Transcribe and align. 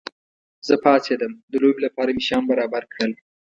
زه 0.67 0.73
پاڅېدم، 0.83 1.33
د 1.51 1.53
لوبې 1.63 1.81
لپاره 1.87 2.09
مې 2.15 2.21
شیان 2.27 2.43
برابر 2.51 2.83
کړل. 2.93 3.11